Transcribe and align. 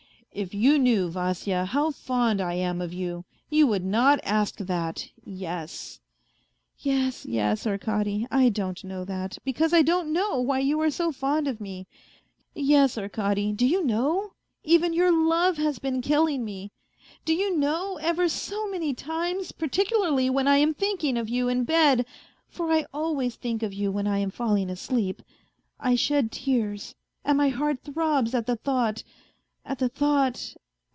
"If 0.41 0.53
you 0.53 0.79
knew, 0.79 1.09
Vasya, 1.09 1.65
how 1.65 1.91
fond 1.91 2.39
I 2.39 2.53
am 2.53 2.79
of 2.81 2.93
you, 2.93 3.25
you 3.49 3.67
would 3.67 3.83
not 3.83 4.21
ask 4.23 4.59
that 4.59 5.09
yes!"" 5.25 5.99
Yes, 6.79 7.25
yes, 7.25 7.67
Arkady, 7.67 8.25
I 8.31 8.47
don't 8.47 8.81
know 8.85 9.03
that, 9.03 9.37
because 9.43 9.73
I 9.73 9.81
don't 9.81 10.13
know 10.13 10.39
why 10.39 10.59
you 10.59 10.79
are 10.79 10.89
so 10.89 11.11
fond 11.11 11.49
of 11.49 11.59
me. 11.59 11.85
Yes, 12.55 12.97
Arkady, 12.97 13.51
do 13.51 13.65
you 13.67 13.83
know, 13.83 14.31
even 14.63 14.93
your 14.93 15.11
love 15.11 15.57
has 15.57 15.79
been 15.79 15.99
killing 15.99 16.45
me? 16.45 16.71
Do 17.25 17.33
you 17.33 17.57
know, 17.57 17.97
ever 17.97 18.29
so 18.29 18.69
many 18.69 18.93
times, 18.93 19.51
particularly 19.51 20.29
when 20.29 20.47
I 20.47 20.59
am 20.59 20.73
thinking 20.73 21.17
of 21.17 21.27
you 21.27 21.49
in 21.49 21.65
bed 21.65 22.05
(for 22.47 22.71
I 22.71 22.85
always 22.93 23.35
think 23.35 23.63
of 23.63 23.73
you 23.73 23.91
when 23.91 24.07
I 24.07 24.19
am 24.19 24.31
falling 24.31 24.69
asleep), 24.69 25.23
I 25.77 25.95
shed 25.95 26.31
tears, 26.31 26.95
and 27.25 27.37
my 27.37 27.49
heart 27.49 27.83
throbs 27.83 28.33
at 28.33 28.45
the 28.45 28.55
thought... 28.55 29.03
at 29.63 29.77
the 29.77 29.87
thought. 29.87 30.55